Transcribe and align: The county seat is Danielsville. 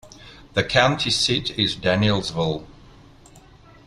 The 0.55 0.63
county 0.63 1.11
seat 1.11 1.51
is 1.59 1.75
Danielsville. 1.75 2.65